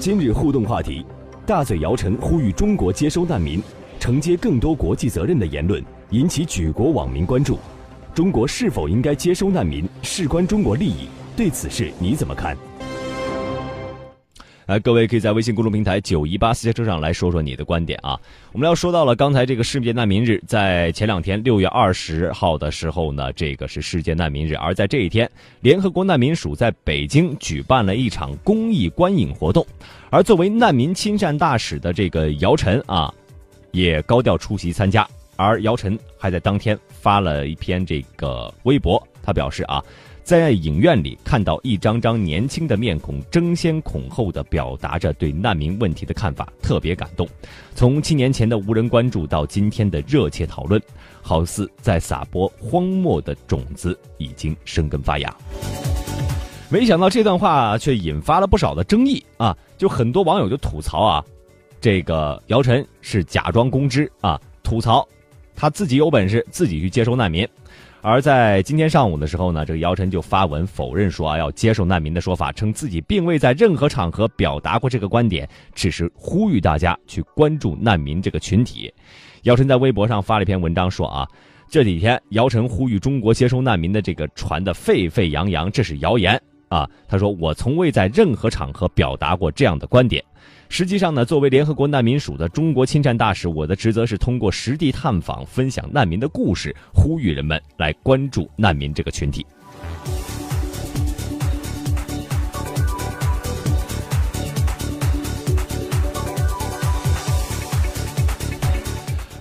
[0.00, 1.04] 今日互动话题：
[1.44, 3.62] 大嘴姚晨呼吁中国接收难民，
[3.98, 7.58] 承接更多国际责任的言论引起举国网民关注。
[8.14, 11.06] 中国是否应该接收难民，事关中国利益。
[11.36, 12.56] 对此事你怎么看？
[14.70, 18.16] 来，各位可以在微信公众平台九一八私家车上来说说你的观点啊。
[18.52, 25.28] 我们要说到了刚才这个世界难民日，在前两天六月二十号的时候呢，这个是世界难民日，而在这一天，
[25.60, 29.66] 联合国难民署在北京举办了一场公益观影活动，
[30.08, 33.12] 而作为难民亲善大使的这个姚晨啊，
[33.72, 35.04] 也高调出席参加。
[35.34, 39.82] 而姚晨还在当天发了一篇这个微博，他表示啊。
[40.22, 47.28] 在影院里看到一张张年轻的面孔，争先恐后的表达着对难民问题的看法，特别感动。
[47.74, 50.80] 从七年前的无人关注到今天的热切讨论，
[51.20, 55.34] 好似在撒播荒漠的种子已经生根发芽。
[56.68, 59.56] 没想到这段话却引发了不少的争议啊！
[59.76, 61.24] 就很多网友就吐槽啊，
[61.80, 65.04] 这个姚晨是假装公知啊，吐槽
[65.56, 67.48] 他自己有本事自己去接收难民。
[68.02, 78.92] 而在今天上午的时候呢，这个姚晨就发文否认说啊要接受难民的说法，称自己并未在任何场合表达过这个观点，只是呼吁大家去关注难民这个群体。
[79.42, 81.28] 姚晨在微博上发了一篇文章说啊，
[81.68, 86.40] 这几天姚晨呼吁中国接收难民的这个传的沸沸扬扬，这是谣言
[86.70, 86.88] 啊。
[87.06, 90.24] 他说我从未在任何场合表达过这样的观点。
[90.70, 99.44] 实际上呢，作为联合国难民署的中国亲善大使，我的职责是通过实地探访、分享难民的故事，呼吁人们来关注难民这个群体。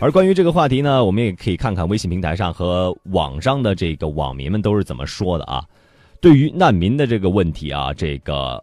[0.00, 5.60] 而关于这个话题呢，我们也可以看看微信平台上和网上的这个网民们都是怎么说的啊。
[6.20, 8.62] 对于难民的这个问题啊，这个。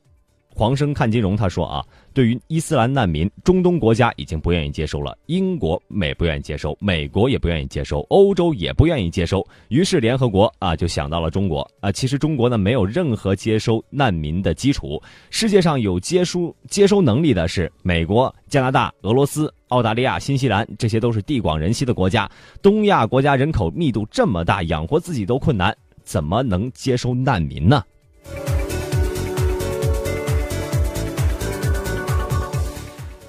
[0.58, 11.92] 黄生看金融，他说啊，对于伊斯兰难民，中东国家已经不愿意接收了，英国美不愿意接收，美国也不愿意接收，欧洲也不愿意接收，于是联合国啊就想到了中国啊。
[11.92, 14.98] 其实中国呢没有任何接收难民的基础，
[15.30, 22.32] 世界上有接收接收能力的是美国、加拿大、俄罗斯、澳大利亚、新西兰，这些都是地广人稀的国家。
[22.62, 27.84] 东亚国家人口密度这么大，养活自己都困难，怎么能接收难民呢？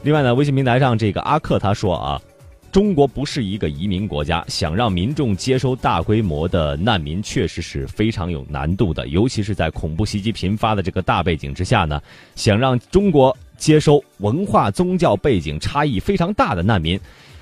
[0.02, 2.22] 另外呢，微信平台上这个阿克他说啊，
[2.70, 9.08] 中国不是一个移民国家，想让民众接收大规模的难民，确实是非常有难度的。
[9.08, 12.00] 尤其是在恐怖袭击频发的这个大背景之下呢，
[12.36, 17.00] 想让中国接收文化宗教背景差异非常大的难民，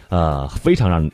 [0.08, 1.10] 呃，非常让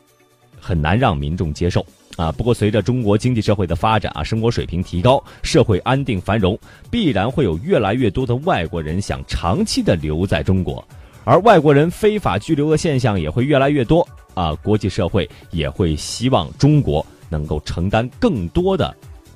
[0.60, 1.84] 很难让民众接受
[2.20, 2.32] 啊。
[2.32, 6.58] 不过随着中国经济社会的发展啊，生活水平提高，社会安定繁荣，
[6.90, 10.86] 必然会有越来越多的外国人想长期的留在中国。
[11.24, 14.54] 而外国人非法拘留的现象也会越来越多啊！
[14.62, 18.92] 国际社会也会希望中国能够承担更多的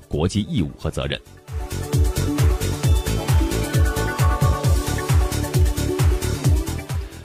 [0.07, 1.19] 国际义务和责任。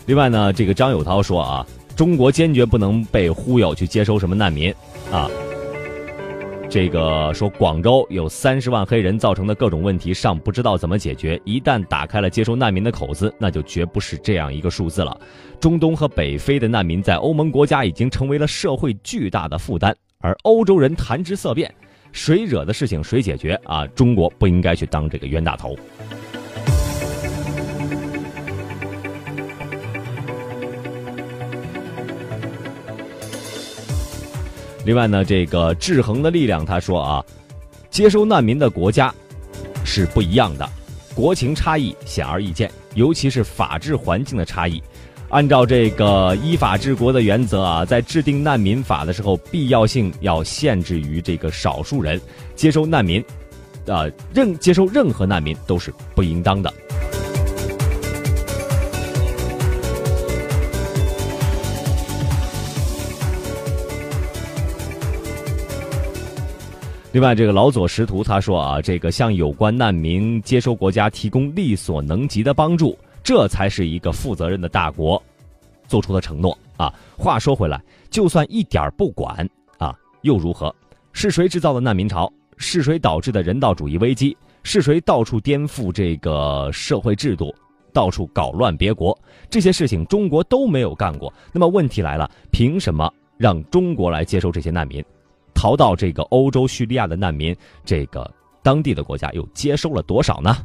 [0.07, 1.67] 另外呢，这个张友涛说啊，
[1.97, 4.73] 中国坚决不能被忽悠去接收什么难民
[5.11, 5.29] 啊。
[6.71, 15.21] 这个说广州有三十万黑人造成的各种问题尚不知道怎么解决，一旦打开了接收难民的口子，那就绝不是这样一个数字了。
[15.59, 21.75] 中东和北非的难民在欧盟国家已经成为了社会巨大的负担，而欧洲人谈之色变，
[22.13, 23.85] 谁惹的事情谁解决啊！
[23.89, 25.77] 中国不应该去当这个冤大头。
[34.91, 37.25] 另外呢，这个制衡的力量，他说啊，
[37.93, 39.15] 接收难民的国家
[39.85, 40.69] 是不一样的，
[41.15, 44.83] 国情差异显而易见，尤其是法治环境的差异。
[45.29, 52.21] 按照这个依法治国的原则啊，在制定难民法的时候，必要性要限制于这个少数人
[52.57, 53.25] 接收难民，
[53.87, 56.75] 啊，任接收任何难民都是不应当的。
[67.13, 75.21] 另外，这个老左识图他说啊，这个向有关难民接收国家提供力所能及的帮助，这才是一个负责任的大国
[75.89, 76.95] 做出的承诺啊。
[77.19, 79.45] 话说回来，就算一点不管
[79.77, 79.93] 啊，
[80.23, 80.73] 又如何？
[81.13, 82.33] 是谁制造的难民潮？
[82.59, 84.37] 是谁导致的人道主义危机？
[84.63, 87.53] 是谁到处颠覆这个社会制度，
[87.93, 89.19] 到处搞乱别国？
[89.49, 91.33] 这些事情中国都没有干过。
[91.51, 95.05] 那么问题来了，凭什么让中国来接收这些难民？
[95.61, 97.55] 逃到这个欧洲叙利亚的难民，
[97.85, 98.29] 这个
[98.63, 100.57] 当地的国家又接收了多少呢？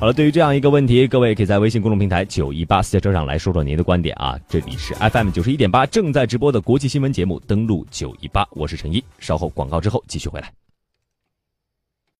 [0.00, 4.36] 好了，对于这样一个问题，各位可以在微信公众平台九一八私家车上来说说您的观点啊。
[4.48, 10.63] 这里是 FM 九十一点八正在直播的国际新闻节目，登录九一八，我是陈一，稍后广告之后继续回来。